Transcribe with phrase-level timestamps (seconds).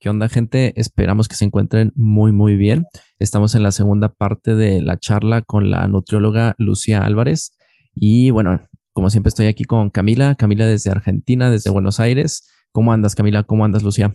[0.00, 0.74] ¿Qué onda, gente?
[0.76, 2.86] Esperamos que se encuentren muy, muy bien.
[3.18, 7.56] Estamos en la segunda parte de la charla con la nutrióloga Lucía Álvarez.
[7.96, 8.60] Y bueno,
[8.92, 12.48] como siempre estoy aquí con Camila, Camila desde Argentina, desde Buenos Aires.
[12.70, 13.42] ¿Cómo andas, Camila?
[13.42, 14.14] ¿Cómo andas, Lucía?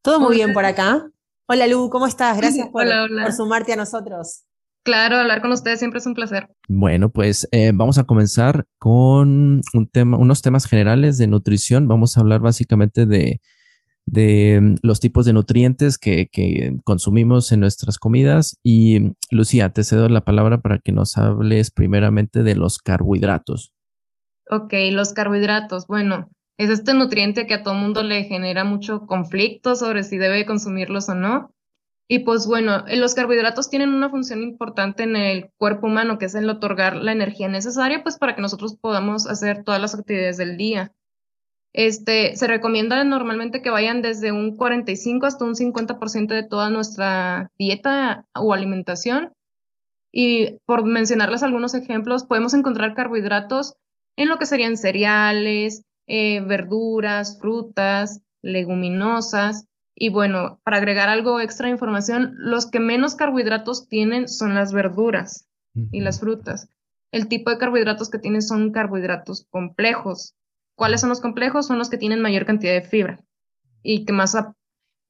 [0.00, 1.08] Todo muy bien por acá.
[1.48, 2.36] Hola, Lu, ¿cómo estás?
[2.36, 4.44] Gracias por, por sumarte a nosotros.
[4.84, 6.48] Claro, hablar con ustedes siempre es un placer.
[6.68, 11.88] Bueno, pues eh, vamos a comenzar con un tema, unos temas generales de nutrición.
[11.88, 13.40] Vamos a hablar básicamente de,
[14.06, 18.58] de los tipos de nutrientes que, que, consumimos en nuestras comidas.
[18.62, 23.72] Y Lucía, te cedo la palabra para que nos hables primeramente de los carbohidratos.
[24.50, 25.86] Ok, los carbohidratos.
[25.86, 26.28] Bueno,
[26.58, 31.08] es este nutriente que a todo mundo le genera mucho conflicto sobre si debe consumirlos
[31.08, 31.54] o no.
[32.08, 36.26] Y pues bueno, eh, los carbohidratos tienen una función importante en el cuerpo humano, que
[36.26, 40.36] es el otorgar la energía necesaria, pues para que nosotros podamos hacer todas las actividades
[40.36, 40.92] del día.
[41.72, 47.50] Este, se recomienda normalmente que vayan desde un 45 hasta un 50% de toda nuestra
[47.58, 49.32] dieta o alimentación.
[50.12, 53.76] Y por mencionarles algunos ejemplos, podemos encontrar carbohidratos
[54.16, 61.66] en lo que serían cereales, eh, verduras, frutas, leguminosas, y bueno, para agregar algo extra
[61.66, 65.48] de información, los que menos carbohidratos tienen son las verduras
[65.90, 66.68] y las frutas.
[67.12, 70.34] El tipo de carbohidratos que tienen son carbohidratos complejos.
[70.74, 71.66] ¿Cuáles son los complejos?
[71.66, 73.20] Son los que tienen mayor cantidad de fibra
[73.82, 74.36] y que más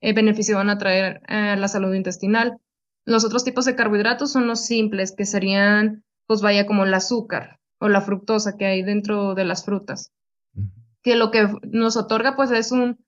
[0.01, 2.59] eh, beneficio van a traer a la salud intestinal.
[3.05, 7.59] Los otros tipos de carbohidratos son los simples, que serían, pues vaya, como el azúcar
[7.79, 10.13] o la fructosa que hay dentro de las frutas.
[11.03, 13.05] Que lo que nos otorga, pues, es un,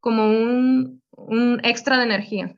[0.00, 2.56] como un, un extra de energía.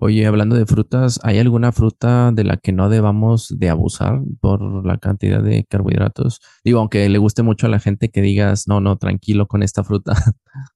[0.00, 4.86] Oye, hablando de frutas, ¿hay alguna fruta de la que no debamos de abusar por
[4.86, 6.40] la cantidad de carbohidratos?
[6.64, 9.84] Digo, aunque le guste mucho a la gente que digas, no, no, tranquilo con esta
[9.84, 10.14] fruta.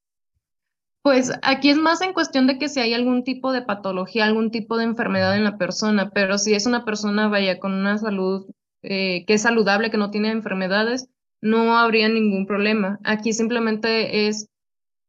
[1.03, 4.51] Pues aquí es más en cuestión de que si hay algún tipo de patología, algún
[4.51, 8.47] tipo de enfermedad en la persona, pero si es una persona, vaya, con una salud
[8.80, 11.11] eh, que es saludable, que no tiene enfermedades,
[11.42, 13.01] no habría ningún problema.
[13.05, 14.48] Aquí simplemente es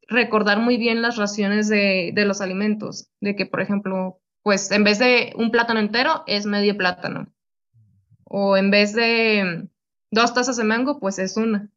[0.07, 4.83] recordar muy bien las raciones de, de, los alimentos, de que, por ejemplo, pues en
[4.83, 7.27] vez de un plátano entero, es medio plátano.
[8.23, 9.67] O en vez de
[10.11, 11.69] dos tazas de mango, pues es una.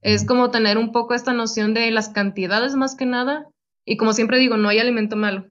[0.00, 3.46] Es como tener un poco esta noción de las cantidades más que nada.
[3.84, 5.46] Y como siempre digo, no hay alimento malo.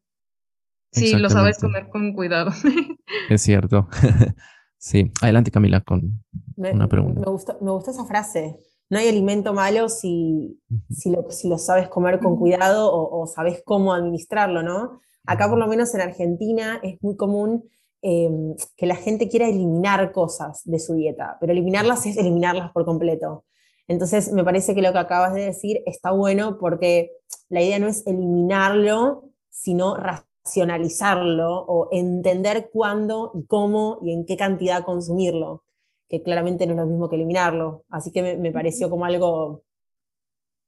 [0.92, 2.52] Si lo sabes comer con cuidado.
[3.30, 3.90] Es cierto.
[4.78, 6.24] sí, adelante Camila con
[6.56, 7.22] una pregunta.
[7.22, 8.58] Me gusta, me gusta esa frase
[8.92, 10.60] no hay alimento malo si,
[10.92, 15.00] si, lo, si lo sabes comer con cuidado o, sabes cómo administrarlo, ¿no?
[15.26, 17.64] Acá por lo menos en Argentina es muy común
[18.02, 22.84] em, que la gente quiera eliminar cosas de su dieta, pero eliminarlas es eliminarlas por
[22.84, 23.46] completo.
[23.88, 27.12] Entonces me parece que lo que acabas de decir está bueno porque
[27.48, 34.36] la idea no es eliminarlo, sino racionalizarlo o entender cuándo y cómo y en qué
[34.36, 35.64] cantidad consumirlo
[36.12, 37.86] que claramente no es lo mismo que eliminarlo.
[37.90, 39.64] Así que me, pareció como algo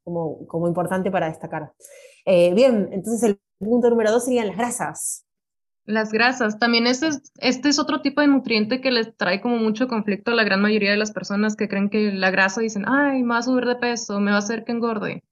[0.06, 1.74] como, como importante para destacar.
[2.26, 5.26] Eh, bien, entonces el punto número dos serían las grasas.
[5.86, 9.58] Las grasas, también este es, este es otro tipo de nutriente que les trae como
[9.58, 12.86] mucho conflicto a la gran mayoría de las personas que creen que la grasa dicen,
[12.88, 15.26] ay, me va a subir de peso, me va a hacer que engorde.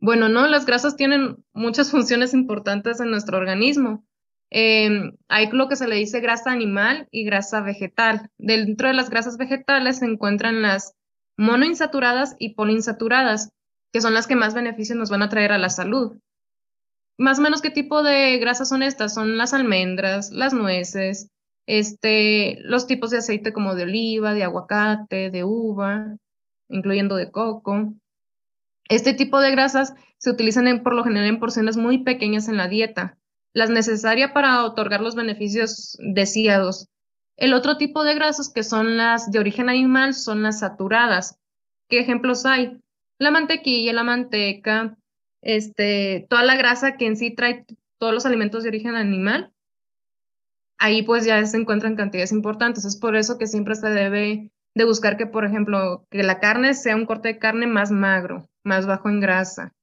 [0.00, 4.04] Bueno, no, las grasas tienen muchas funciones importantes en nuestro organismo.
[4.54, 8.28] Em, hay lo que se le dice grasa animal y grasa vegetal.
[8.36, 10.92] Dentro de las grasas vegetales se encuentran las
[11.38, 13.50] monoinsaturadas y poliinsaturadas,
[13.94, 16.18] que son las que más beneficios nos van a traer a la salud.
[17.16, 21.30] Más o menos qué tipo de grasas son estas, son las almendras, las nueces,
[21.64, 26.14] este, los tipos de aceite como de oliva, de aguacate, de uva,
[26.68, 27.94] incluyendo de coco.
[28.90, 32.68] Este tipo de grasas se utilizan por lo general en porciones muy pequeñas en la
[32.68, 33.16] dieta
[33.52, 36.88] las necesarias para otorgar los beneficios deseados.
[37.36, 41.38] El otro tipo de grasas que son las de origen animal son las saturadas.
[41.88, 42.78] ¿Qué ejemplos hay?
[43.18, 44.96] La mantequilla, la manteca,
[45.42, 47.66] este, toda la grasa que en sí trae
[47.98, 49.52] todos los alimentos de origen animal.
[50.78, 52.84] Ahí pues ya se encuentran cantidades importantes.
[52.84, 56.74] Es por eso que siempre se debe de buscar que, por ejemplo, que la carne
[56.74, 59.74] sea un corte de carne más magro, más bajo en grasa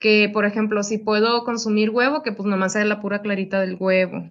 [0.00, 3.76] que, por ejemplo, si puedo consumir huevo, que pues nomás sea la pura clarita del
[3.78, 4.30] huevo.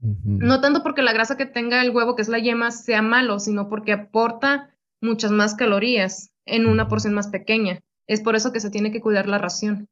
[0.00, 3.40] No tanto porque la grasa que tenga el huevo, que es la yema, sea malo,
[3.40, 7.80] sino porque aporta muchas más calorías en una porción más pequeña.
[8.06, 9.88] Es por eso que se tiene que cuidar la ración.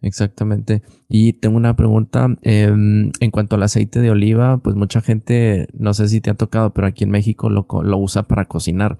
[0.00, 0.82] Exactamente.
[1.08, 5.94] Y tengo una pregunta em, en cuanto al aceite de oliva, pues mucha gente, no
[5.94, 8.98] sé si te ha tocado, pero aquí en México lo, lo usa para cocinar.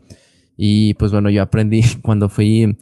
[0.57, 2.79] Y pues bueno, yo aprendí cuando fui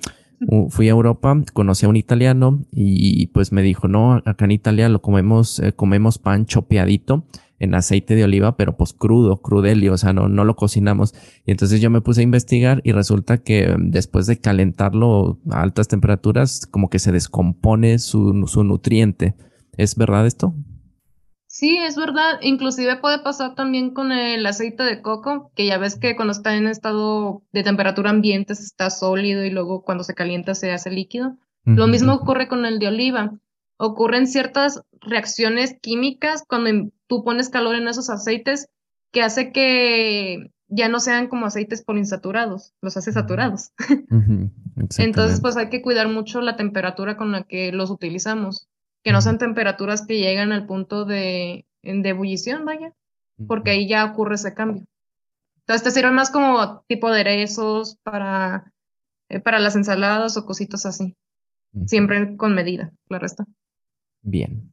[0.71, 4.89] fui a Europa, conocí a un italiano y pues me dijo, no, acá en Italia
[4.89, 7.25] lo comemos, eh, comemos pan chopeadito
[7.61, 11.15] en aceite de oliva, pero pues crudo, crudelio, o sea, no, no lo cocinamos.
[11.45, 15.61] Y entonces yo me puse a investigar y resulta que mm, después de calentarlo a
[15.61, 19.35] altas temperaturas, como que se descompone su, su nutriente.
[19.77, 20.55] ¿Es verdad esto?
[21.53, 22.39] Sí, es verdad.
[22.43, 26.55] Inclusive puede pasar también con el aceite de coco, que ya ves que cuando está
[26.55, 31.37] en estado de temperatura ambiente está sólido y luego cuando se calienta se hace líquido.
[31.65, 33.33] Lo mismo ocurre con el de oliva.
[33.79, 38.69] Ocurren ciertas reacciones químicas cuando tú pones calor en esos aceites
[39.11, 43.73] que hace que ya no sean como aceites poliinsaturados, los hace saturados.
[44.99, 48.69] Entonces, pues hay que cuidar mucho la temperatura con la que los utilizamos
[49.03, 52.93] que no sean temperaturas que llegan al punto de, de ebullición, vaya,
[53.47, 54.85] porque ahí ya ocurre ese cambio.
[55.61, 58.73] Entonces te sirve más como tipo de aderezos para,
[59.29, 61.17] eh, para las ensaladas o cositas así.
[61.87, 63.47] Siempre con medida, claro está.
[64.23, 64.73] Bien.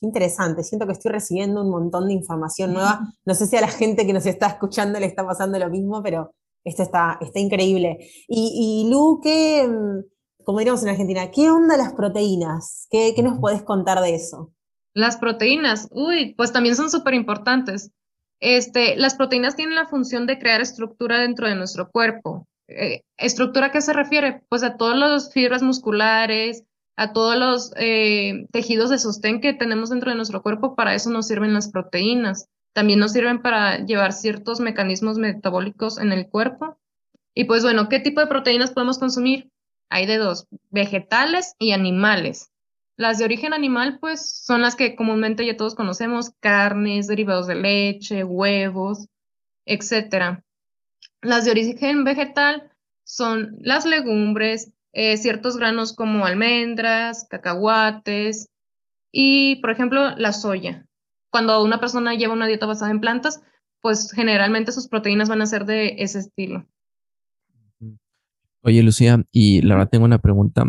[0.00, 3.12] Qué interesante, siento que estoy recibiendo un montón de información nueva.
[3.24, 6.02] No sé si a la gente que nos está escuchando le está pasando lo mismo,
[6.02, 6.32] pero
[6.64, 7.98] esto está, está increíble.
[8.28, 10.15] Y, y Lu, ¿qué, mm,
[10.46, 12.86] como diríamos en Argentina, ¿qué onda las proteínas?
[12.88, 14.52] ¿Qué, nos puedes contar de eso?
[14.94, 17.90] Las proteínas, uy, pues también son súper importantes.
[18.38, 22.46] Este, las proteínas tienen la función de crear estructura dentro de nuestro cuerpo.
[22.68, 24.44] Eh, ¿Estructura a qué se refiere?
[24.48, 26.62] Pues a todas las fibras musculares,
[26.94, 31.10] a todos los eh, tejidos de sostén que tenemos dentro de nuestro cuerpo, para eso
[31.10, 32.48] nos sirven las proteínas.
[32.72, 36.78] También nos sirven para llevar ciertos mecanismos metabólicos en el cuerpo.
[37.34, 39.50] Y pues bueno, ¿qué tipo de proteínas podemos consumir?
[39.88, 42.50] Hay de dos, vegetales y animales.
[42.96, 47.56] Las de origen animal, pues, son las que comúnmente ya todos conocemos, carnes, derivados de
[47.56, 49.08] leche, huevos,
[49.66, 50.42] etc.
[51.20, 52.70] Las de origen vegetal
[53.04, 58.48] son las legumbres, eh, ciertos granos como almendras, cacahuates
[59.12, 60.86] y, por ejemplo, la soya.
[61.30, 63.42] Cuando una persona lleva una dieta basada en plantas,
[63.82, 66.66] pues generalmente sus proteínas van a ser de ese estilo.
[68.62, 70.64] Oye, Lucía, y la verdad tengo una pregunta.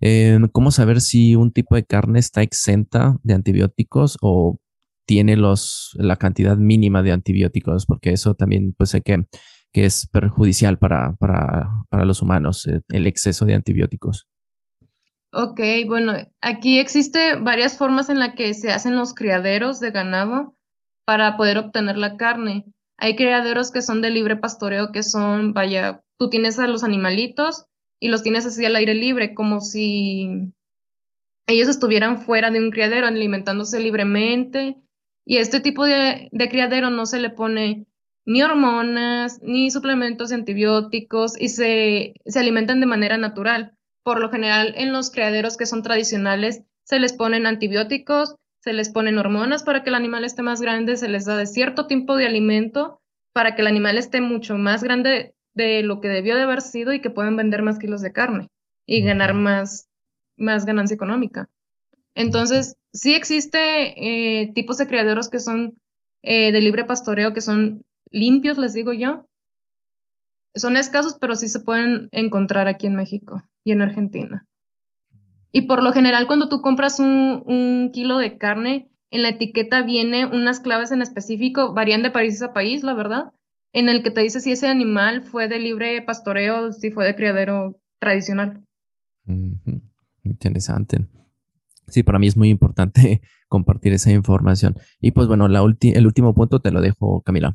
[0.00, 4.60] Eh, ¿Cómo saber si un tipo de carne está exenta de antibióticos o
[5.06, 7.86] tiene los, la cantidad mínima de antibióticos?
[7.86, 9.24] Porque eso también pues sé que,
[9.72, 14.28] que es perjudicial para, para, para los humanos, eh, el exceso de antibióticos.
[15.32, 20.56] Ok, bueno, aquí existe varias formas en las que se hacen los criaderos de ganado
[21.04, 22.64] para poder obtener la carne.
[22.98, 27.66] Hay criaderos que son de libre pastoreo, que son, vaya, tú tienes a los animalitos
[28.00, 30.52] y los tienes así al aire libre, como si
[31.46, 34.76] ellos estuvieran fuera de un criadero, alimentándose libremente.
[35.24, 37.86] Y este tipo de, criadero no se le pone
[38.26, 43.76] ni hormonas, ni suplementos antibióticos, y se, se alimentan de manera natural.
[44.02, 48.90] Por lo general, en los criaderos que son tradicionales, se les ponen antibióticos, se les
[48.90, 52.16] ponen hormonas para que el animal esté más grande, se les da de cierto tipo
[52.16, 53.00] de alimento
[53.32, 56.92] para que el animal esté mucho más grande de lo que debió de haber sido
[56.92, 58.48] y que pueden vender más kilos de carne
[58.86, 59.88] y ganar más,
[60.36, 61.48] más ganancia económica.
[62.14, 65.78] Entonces, sí existe eh, tipos de criaderos que son
[66.22, 69.26] eh, de libre pastoreo, que son limpios, les digo yo.
[70.54, 74.46] Son escasos, pero sí se pueden encontrar aquí en México y en Argentina.
[75.52, 79.82] Y por lo general, cuando tú compras un, un kilo de carne, en la etiqueta
[79.82, 83.32] viene unas claves en específico, varían de país a país, la verdad,
[83.72, 87.16] en el que te dice si ese animal fue de libre pastoreo, si fue de
[87.16, 88.62] criadero tradicional.
[90.22, 91.06] Interesante.
[91.88, 94.76] Sí, para mí es muy importante compartir esa información.
[95.00, 97.54] Y pues bueno, la el último punto te lo dejo, Camila.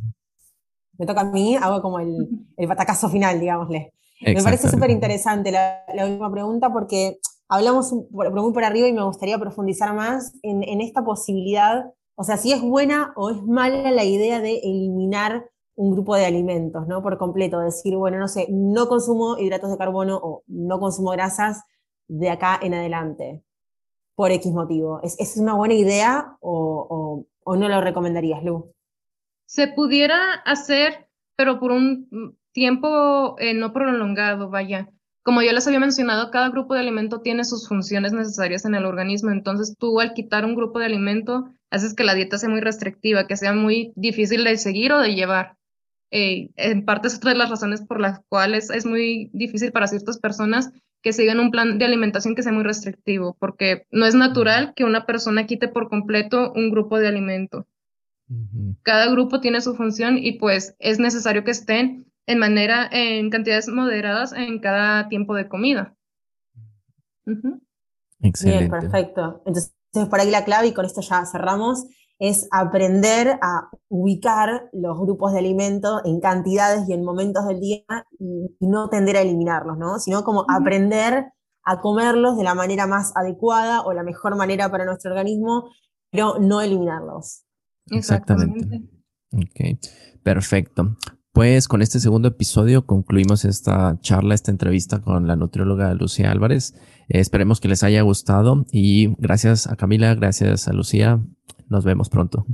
[0.97, 3.93] Me toca a mí, hago como el, el batacazo final, digámosle.
[4.21, 7.17] Me parece súper interesante la, última pregunta porque
[7.53, 12.51] hablamos muy por arriba y me gustaría profundizar más en, esta posibilidad, o sea, si
[12.51, 17.03] es buena o es mala la idea de eliminar un grupo de alimentos, ¿no?
[17.03, 21.63] Por completo, decir, bueno, no sé, no consumo hidratos de carbono o no consumo grasas
[22.07, 23.43] de acá en adelante,
[24.15, 24.99] por X motivo.
[25.03, 28.73] ¿Es, es una buena idea o, no lo recomendarías, Lu?
[29.45, 34.89] Se pudiera hacer, pero por un tiempo eh, no prolongado, vaya.
[35.23, 38.85] Como ya les había mencionado, cada grupo de alimento tiene sus funciones necesarias en el
[38.85, 42.59] organismo, entonces tú al quitar un grupo de alimento haces que la dieta sea muy
[42.59, 45.55] restrictiva, que sea muy difícil de seguir o de llevar.
[46.11, 49.87] Eh, en parte es otra de las razones por las cuales es muy difícil para
[49.87, 54.15] ciertas personas que sigan un plan de alimentación que sea muy restrictivo, porque no es
[54.15, 57.65] natural que una persona quite por completo un grupo de alimento.
[58.83, 63.67] Cada grupo tiene su función y pues es necesario que estén en manera, en cantidades
[63.67, 65.95] moderadas en cada tiempo de comida.
[68.21, 68.59] Excelente.
[68.59, 69.41] Bien, perfecto.
[69.45, 69.73] Entonces,
[70.09, 71.85] por ahí la clave, y con esto ya cerramos,
[72.19, 77.83] es aprender a ubicar los grupos de alimentos en cantidades y en momentos del día
[78.17, 79.99] y, no tender a eliminarlos, ¿no?
[79.99, 81.25] Sino como aprender
[81.63, 85.69] a comerlos de la manera más adecuada o la mejor manera para nuestro organismo,
[86.11, 87.43] pero no eliminarlos.
[87.87, 88.83] Exactamente.
[89.33, 89.79] Ok,
[90.23, 90.95] perfecto.
[91.33, 96.75] Pues con este segundo episodio concluimos esta charla, esta entrevista con la nutrióloga Lucía Álvarez.
[97.09, 101.19] esperemos que les haya gustado y gracias a Camila, gracias a Lucía.
[101.69, 102.45] Nos vemos pronto.